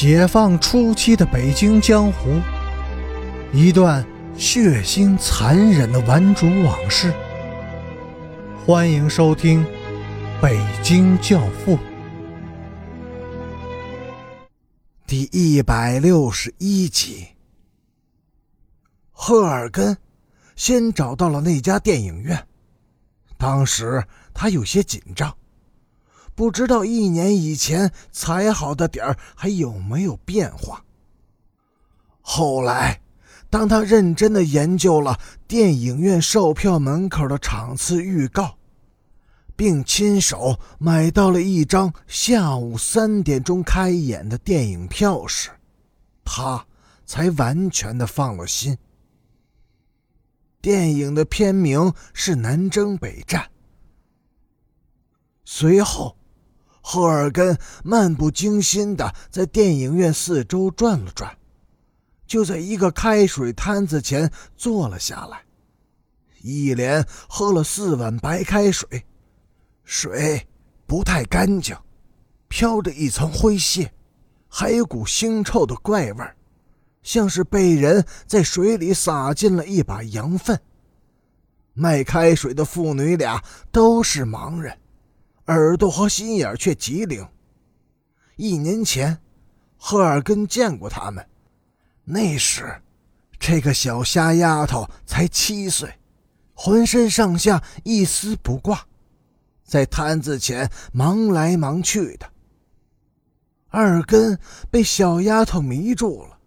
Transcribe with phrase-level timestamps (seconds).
[0.00, 2.40] 解放初期的北京江湖，
[3.52, 7.12] 一段血腥残忍的顽主往事。
[8.64, 9.64] 欢迎收听
[10.40, 11.76] 《北京教父》
[15.04, 17.26] 第一百六十一集。
[19.10, 19.98] 赫尔根
[20.54, 22.46] 先找到了那家电影院，
[23.36, 25.36] 当时他有些紧张。
[26.38, 30.84] 不知道一年以前踩好的点儿还有没有变化。
[32.20, 33.00] 后来，
[33.50, 38.56] 当他认真的研究了电影院售票门口的场次预告，
[39.56, 45.50] 并亲手买到了一张下午三点钟开演的电影票时，
[46.24, 46.64] 他
[47.04, 48.78] 才完全的放了心。
[50.60, 53.42] 电影的片名是《南征北战》。
[55.44, 56.14] 随后。
[56.90, 61.36] 赫尔根漫不经心的在电影院四周转了转，
[62.26, 65.42] 就在一个开水摊子前坐了下来，
[66.40, 69.04] 一连喝了四碗白开水，
[69.84, 70.48] 水
[70.86, 71.76] 不太干净，
[72.48, 73.92] 飘着一层灰屑，
[74.48, 76.24] 还有股腥臭的怪味
[77.02, 80.58] 像是被人在水里撒进了一把羊粪。
[81.74, 84.74] 卖开水的父女俩都是盲人。
[85.48, 87.26] 耳朵和心眼却极灵。
[88.36, 89.18] 一年前，
[89.76, 91.26] 赫尔根见过他们，
[92.04, 92.80] 那时，
[93.38, 95.92] 这个小瞎丫头才七岁，
[96.54, 98.86] 浑身上下一丝不挂，
[99.64, 102.30] 在摊子前忙来忙去的。
[103.70, 104.38] 二根
[104.70, 106.38] 被小丫头迷住了，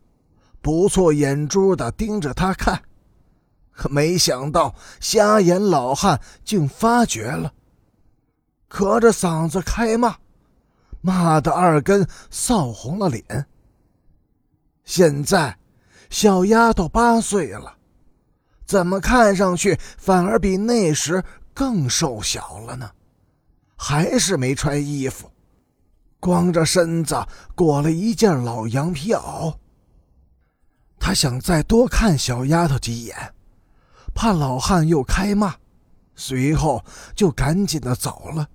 [0.62, 2.84] 不错眼珠的盯着他看，
[3.72, 7.54] 可没想到瞎眼老汉竟发觉了。
[8.72, 10.16] 咳着嗓子开骂，
[11.02, 13.46] 骂的二根臊红了脸。
[14.86, 15.58] 现在，
[16.10, 17.76] 小丫头八岁了，
[18.66, 21.22] 怎么看上去反而比那时
[21.54, 22.90] 更瘦小了呢？
[23.76, 25.30] 还是没穿衣服，
[26.20, 27.16] 光着身子
[27.54, 29.54] 裹了一件老羊皮袄。
[30.98, 33.34] 他想再多看小丫头几眼，
[34.14, 35.56] 怕老汉又开骂，
[36.16, 36.86] 随后
[37.16, 38.48] 就赶紧的走了。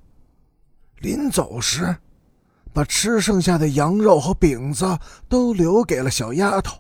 [1.01, 1.97] 临走时，
[2.73, 4.99] 把吃剩下的羊肉和饼子
[5.29, 6.79] 都留给了小丫头。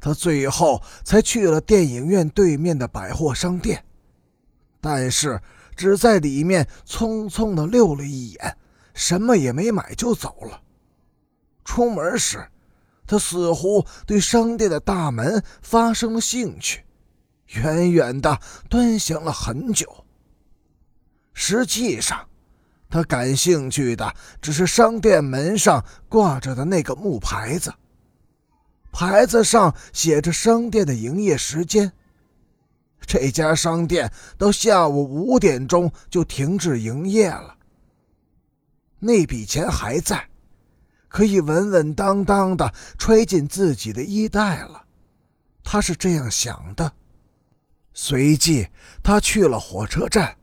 [0.00, 3.84] 他最后才去了电影院对面的百货商店，
[4.80, 5.40] 但是
[5.74, 8.56] 只在里面匆匆的溜了一眼，
[8.94, 10.60] 什么也没买就走了。
[11.64, 12.46] 出门时，
[13.06, 16.84] 他似乎对商店的大门发生了兴趣，
[17.46, 18.38] 远远的
[18.68, 20.04] 端详了很久。
[21.32, 22.28] 实际上。
[22.94, 27.74] 他感兴趣的只是商店门上挂着的那个木牌子，
[28.92, 31.92] 牌子上写着商店的营业时间。
[33.00, 37.56] 这家商店到下午五点钟就停止营业了。
[39.00, 40.28] 那笔钱还在，
[41.08, 44.84] 可以稳稳当当的揣进自己的衣袋了。
[45.64, 46.92] 他是这样想的。
[47.92, 48.68] 随即，
[49.02, 50.36] 他去了火车站，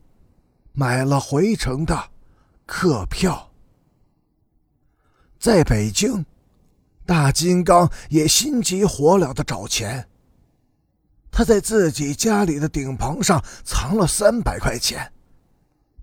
[0.74, 2.10] 买了回程的。
[2.74, 3.52] 客票。
[5.38, 6.26] 在北京，
[7.06, 10.08] 大金刚也心急火燎的找钱。
[11.30, 15.12] 他在自己家里的顶棚上藏了三百块钱，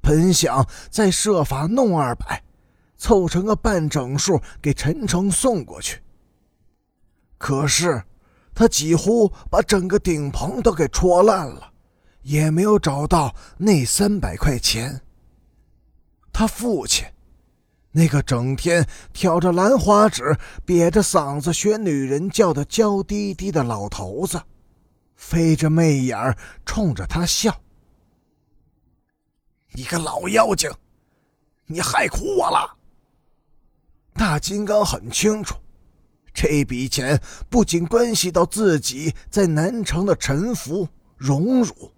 [0.02, 2.44] 本想再设法弄二百，
[2.98, 6.02] 凑成个半整数给陈诚送过去。
[7.38, 8.04] 可是，
[8.54, 11.72] 他几乎把整个顶棚都给戳烂了，
[12.20, 15.00] 也没有找到那三百块钱。
[16.38, 17.04] 他父亲，
[17.90, 24.40] 那个整天挑着兰花指、瘪着嗓子学女人叫的娇滴滴的老头子，
[25.16, 27.60] 飞着媚眼冲着他笑
[29.74, 30.70] ：“你个老妖精，
[31.66, 32.76] 你害苦我了。”
[34.14, 35.56] 大金刚很清楚，
[36.32, 37.20] 这笔钱
[37.50, 41.90] 不仅关系到自己在南城的沉浮荣辱。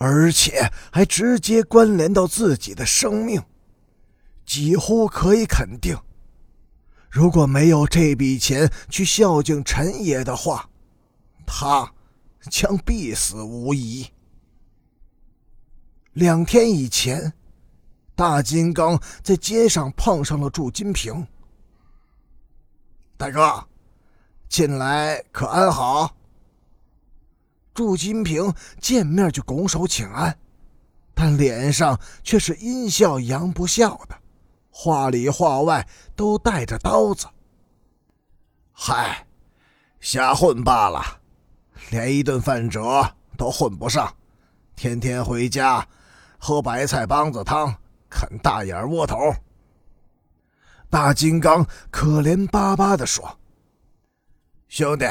[0.00, 3.42] 而且还直接关联到自己的生命，
[4.48, 5.94] 几乎可以肯定，
[7.10, 10.70] 如果没有这笔钱去孝敬陈爷的话，
[11.46, 11.92] 他
[12.50, 14.06] 将必死无疑。
[16.14, 17.34] 两天以前，
[18.16, 21.26] 大金刚在街上碰上了祝金平。
[23.18, 23.68] 大哥，
[24.48, 26.16] 近来可安好？
[27.74, 28.50] 祝金平
[28.80, 30.38] 见面就拱手请安，
[31.14, 34.17] 但脸上却是阴笑阳不笑的，
[34.80, 35.84] 话里话外
[36.14, 37.26] 都带着刀子。
[38.72, 39.26] 嗨，
[39.98, 41.02] 瞎混罢了，
[41.90, 44.14] 连一顿饭辙都混不上，
[44.76, 45.84] 天天回家
[46.38, 47.74] 喝白菜帮子汤，
[48.08, 49.16] 啃大眼窝头。
[50.88, 53.36] 大金刚可怜巴巴地说
[54.70, 55.06] ：“兄弟，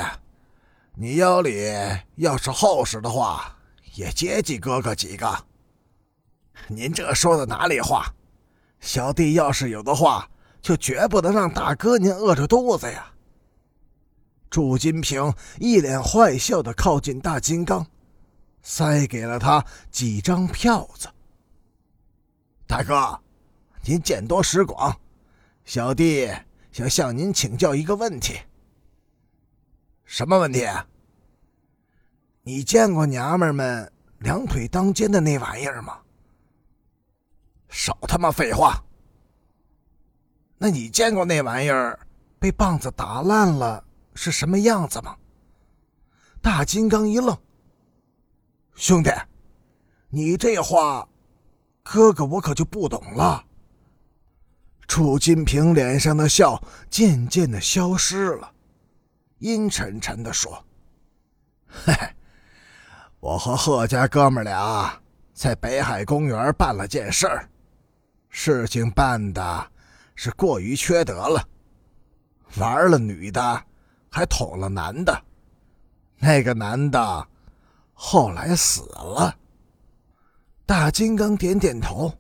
[0.95, 1.69] 你腰里
[2.15, 3.53] 要是厚实的话，
[3.95, 5.45] 也接济哥哥几个。
[6.69, 8.05] 您这说的哪里话？
[8.79, 10.29] 小弟要是有的话，
[10.61, 13.13] 就绝不能让大哥您饿着肚子呀。”
[14.49, 17.85] 祝金平一脸坏笑的靠近大金刚，
[18.61, 21.09] 塞给了他几张票子。
[22.65, 23.19] 大哥，
[23.83, 24.97] 您见多识广，
[25.65, 26.31] 小弟
[26.71, 28.39] 想向您请教一个问题。
[30.05, 30.65] 什么问题？
[32.43, 35.99] 你见过娘们们两腿当间的那玩意儿吗？
[37.77, 38.83] 少他妈废话！
[40.57, 41.99] 那你见过那玩意儿
[42.39, 43.85] 被棒子打烂了？
[44.15, 45.15] 是什么样子吗？
[46.41, 47.37] 大金刚一愣。
[48.73, 49.11] 兄弟，
[50.09, 51.07] 你这话，
[51.83, 53.45] 哥哥我可就不懂了。
[54.87, 56.59] 楚金平脸上的笑
[56.89, 58.51] 渐渐的消失了，
[59.37, 60.65] 阴沉沉的说
[61.69, 61.93] ：“嘿，
[63.19, 64.99] 我和贺家哥们俩
[65.31, 67.47] 在北海公园办了件事儿，
[68.39, 69.67] 事情办的
[70.13, 71.43] 是过于缺德了，
[72.57, 73.63] 玩了女的。”
[74.09, 75.21] 还捅了男的，
[76.17, 77.27] 那个男的
[77.93, 79.37] 后来死了。
[80.65, 82.11] 大金刚点点头，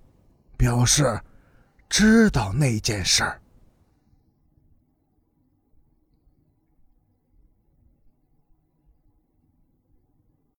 [0.57, 1.19] 表示
[1.89, 3.41] 知道那件事儿。